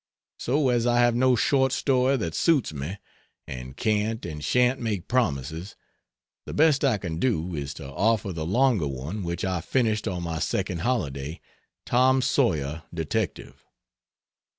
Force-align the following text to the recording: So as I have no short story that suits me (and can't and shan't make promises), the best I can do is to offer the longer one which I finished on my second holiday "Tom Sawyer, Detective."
So 0.39 0.69
as 0.69 0.87
I 0.87 0.97
have 0.97 1.13
no 1.13 1.35
short 1.35 1.71
story 1.71 2.17
that 2.17 2.33
suits 2.33 2.73
me 2.73 2.97
(and 3.45 3.77
can't 3.77 4.25
and 4.25 4.43
shan't 4.43 4.79
make 4.79 5.07
promises), 5.07 5.75
the 6.47 6.55
best 6.55 6.83
I 6.83 6.97
can 6.97 7.19
do 7.19 7.53
is 7.53 7.75
to 7.75 7.87
offer 7.87 8.33
the 8.33 8.43
longer 8.43 8.87
one 8.87 9.21
which 9.21 9.45
I 9.45 9.61
finished 9.61 10.07
on 10.07 10.23
my 10.23 10.39
second 10.39 10.79
holiday 10.79 11.39
"Tom 11.85 12.23
Sawyer, 12.23 12.81
Detective." 12.91 13.63